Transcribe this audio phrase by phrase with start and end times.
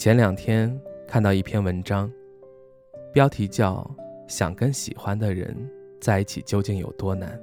[0.00, 0.74] 前两天
[1.06, 2.10] 看到一篇文章，
[3.12, 3.86] 标题叫
[4.26, 5.54] “想跟喜欢的人
[6.00, 7.38] 在一起究竟有多难”。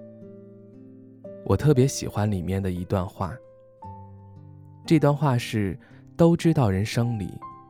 [1.45, 3.37] 我特别喜欢里面的一段话。
[4.87, 5.77] 这段话是：
[6.15, 7.29] 都知道人生里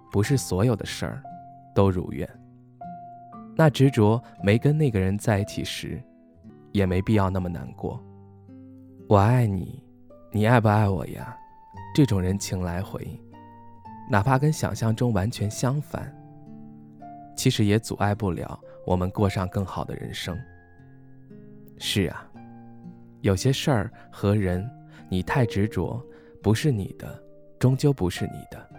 [0.09, 1.21] 不是所有的事儿
[1.75, 2.25] 都如愿，
[3.57, 6.01] 那执着没跟那个人在一起时，
[6.71, 8.01] 也没必要那么难过。
[9.09, 9.83] 我爱你，
[10.31, 11.37] 你爱不爱我呀？
[11.93, 13.05] 这种人情来回。
[14.09, 16.15] 哪怕跟想象中完全相反，
[17.35, 20.37] 其实也阻碍不了我们过上更好的人生。
[21.77, 22.25] 是啊，
[23.21, 24.67] 有些事儿和人，
[25.09, 26.01] 你太执着，
[26.41, 27.21] 不是你的，
[27.59, 28.69] 终究不是你的。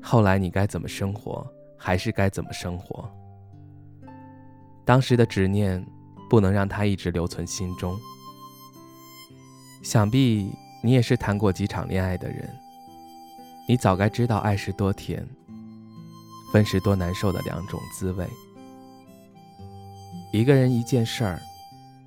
[0.00, 1.44] 后来你该怎么生活，
[1.76, 3.10] 还是该怎么生活。
[4.84, 5.84] 当时的执念，
[6.30, 7.98] 不能让它一直留存心中。
[9.82, 12.48] 想必你也是谈过几场恋爱的人。
[13.68, 15.28] 你早该知道爱是多甜，
[16.52, 18.24] 分是多难受的两种滋味。
[20.32, 21.40] 一个人一件事儿，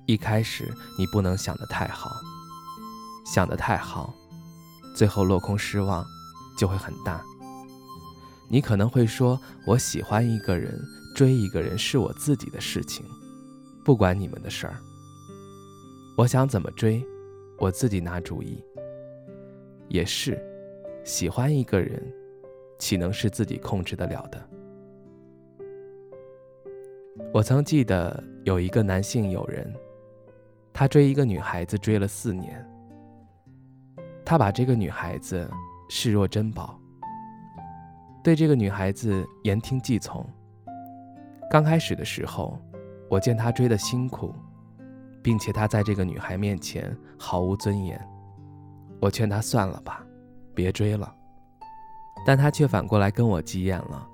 [0.06, 2.10] 一开始你不能想得太好，
[3.26, 4.14] 想得太好，
[4.96, 6.02] 最后落空失望
[6.56, 7.22] 就会很大。
[8.48, 10.80] 你可能会说：“我喜欢一个人，
[11.14, 13.04] 追一个人是我自己的事情，
[13.84, 14.76] 不管你们的事儿。
[16.16, 17.04] 我想怎么追，
[17.58, 18.64] 我自己拿主意。”
[19.88, 20.42] 也是。
[21.04, 22.02] 喜欢一个人，
[22.78, 24.40] 岂能是自己控制得了的？
[27.32, 29.72] 我曾记得有一个男性友人，
[30.72, 32.66] 他追一个女孩子追了四年，
[34.24, 35.48] 他把这个女孩子
[35.88, 36.78] 视若珍宝，
[38.22, 40.24] 对这个女孩子言听计从。
[41.50, 42.58] 刚开始的时候，
[43.08, 44.34] 我见他追的辛苦，
[45.22, 48.00] 并且他在这个女孩面前毫无尊严，
[49.00, 50.06] 我劝他算了吧。
[50.54, 51.14] 别追了，
[52.26, 54.06] 但他却反过来跟我急眼了。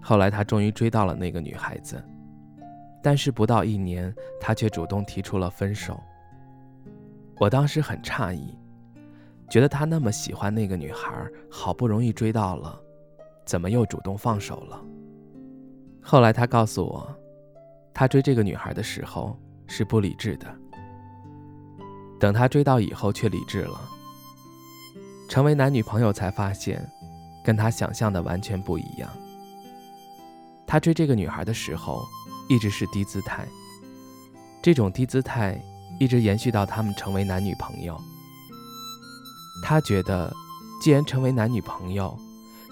[0.00, 2.02] 后来他终于追到了那个女孩子，
[3.02, 5.98] 但是不到一年，他却主动提出了分手。
[7.38, 8.56] 我当时很诧异，
[9.48, 11.10] 觉得他那么喜欢那个女孩，
[11.50, 12.78] 好不容易追到了，
[13.44, 14.80] 怎么又主动放手了？
[16.02, 17.16] 后来他告诉我，
[17.92, 19.36] 他追这个女孩的时候
[19.66, 20.46] 是不理智的，
[22.20, 23.80] 等他追到以后却理智了。
[25.28, 26.88] 成为男女朋友才发现，
[27.44, 29.10] 跟他想象的完全不一样。
[30.66, 32.04] 他追这个女孩的时候，
[32.48, 33.46] 一直是低姿态，
[34.62, 35.60] 这种低姿态
[36.00, 38.00] 一直延续到他们成为男女朋友。
[39.62, 40.32] 他觉得，
[40.82, 42.18] 既然成为男女朋友，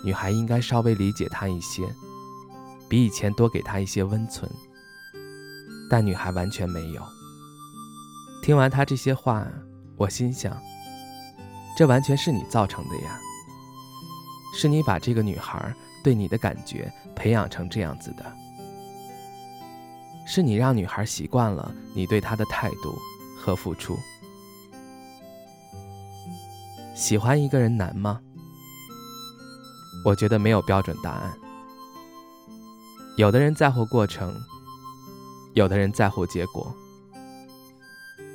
[0.05, 1.83] 女孩应该稍微理解他一些，
[2.89, 4.51] 比以前多给他一些温存。
[5.89, 7.03] 但女孩完全没有。
[8.43, 9.47] 听完他这些话，
[9.97, 10.57] 我心想。
[11.77, 13.19] 这完全是你造成的呀！
[14.55, 15.75] 是你把这个女孩
[16.05, 18.37] 对你的感觉培养成这样子的，
[20.27, 22.95] 是你让女孩习惯了你对她的态度
[23.39, 23.99] 和付出。
[26.95, 28.21] 喜欢一个人难吗？
[30.05, 31.33] 我觉得没有标准答案。
[33.17, 34.35] 有的人在乎过程，
[35.55, 36.75] 有的人在乎结果。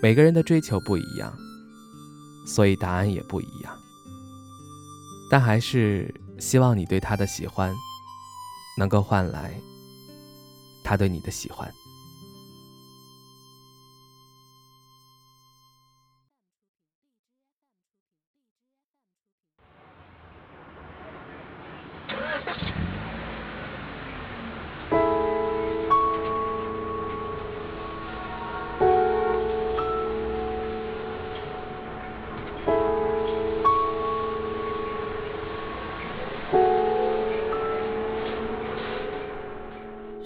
[0.02, 1.31] 每个人的追求不一样。
[2.47, 3.78] 所以答案也不一样，
[5.30, 7.75] 但还是希望你对他的喜欢，
[8.78, 9.59] 能够换来
[10.84, 11.69] 他对你的喜欢。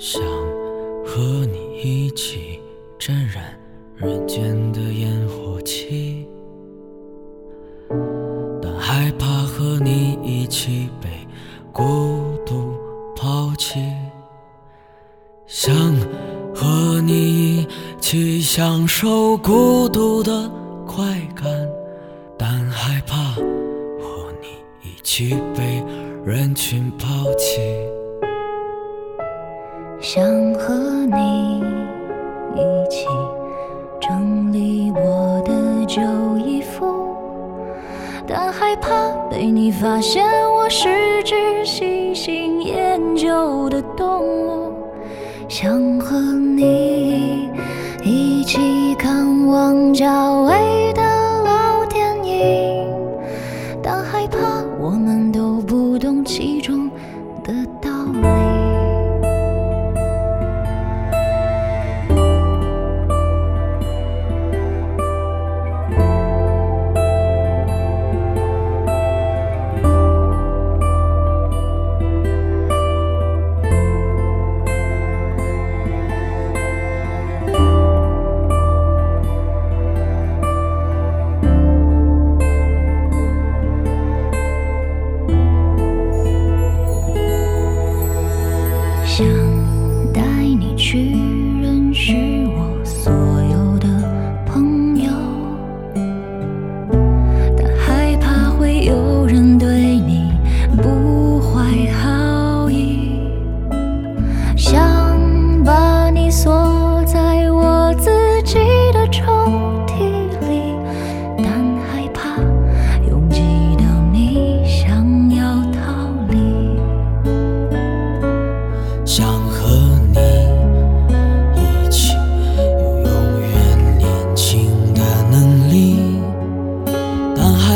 [0.03, 0.19] 想
[1.05, 2.59] 和你一起
[2.97, 3.55] 沾染
[3.95, 4.41] 人间
[4.71, 6.25] 的烟火气，
[8.59, 11.07] 但害怕和你一起被
[11.71, 12.73] 孤独
[13.15, 13.79] 抛弃。
[15.45, 15.71] 想
[16.51, 17.67] 和你一
[17.99, 20.51] 起享受孤独的
[20.87, 21.45] 快感，
[22.39, 24.47] 但害怕和你
[24.81, 25.83] 一起被
[26.25, 27.61] 人群抛弃。
[30.01, 30.25] 想
[30.55, 30.73] 和
[31.05, 31.59] 你
[32.55, 33.05] 一起
[34.01, 36.01] 整理我的旧
[36.39, 37.15] 衣服，
[38.25, 38.89] 但害怕
[39.29, 40.89] 被你发现我是
[41.23, 44.73] 只喜新厌旧的动物。
[45.47, 47.51] 想和你
[48.03, 51.03] 一起看王家卫的
[51.43, 52.87] 老电影，
[53.83, 55.91] 但害怕我们都不。
[56.01, 56.89] 懂其中
[89.21, 89.29] 想
[90.11, 91.20] 带你去。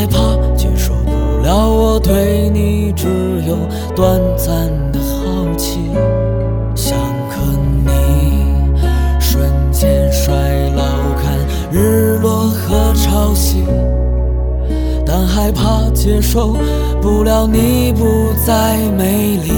[0.06, 3.08] 害怕接受不了我对你只
[3.48, 3.58] 有
[3.96, 5.80] 短暂的好奇。
[6.76, 6.96] 想
[7.28, 7.42] 和
[7.84, 7.90] 你
[9.20, 10.32] 瞬间衰
[10.76, 10.84] 老，
[11.18, 11.36] 看
[11.72, 13.64] 日落和潮汐。
[15.04, 16.56] 但害怕接受
[17.02, 19.54] 不了你不再美丽。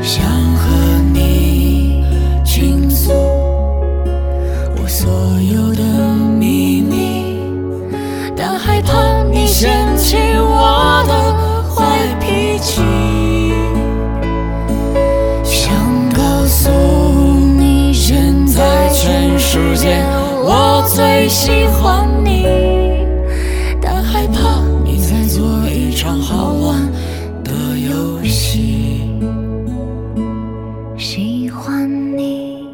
[0.00, 0.24] 想
[21.28, 22.44] 喜欢你，
[23.80, 26.92] 但害怕你在做一场好玩
[27.42, 29.08] 的游戏。
[30.98, 32.68] 喜欢你，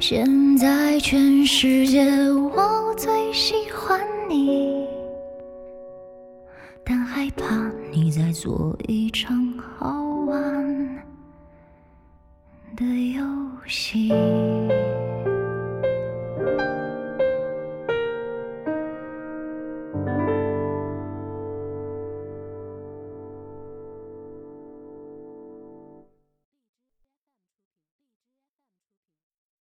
[0.00, 0.26] 现
[0.58, 4.86] 在全世界我最喜欢你，
[6.84, 11.02] 但害怕你在做一场好玩
[12.76, 12.84] 的
[13.14, 13.22] 游
[13.66, 14.12] 戏。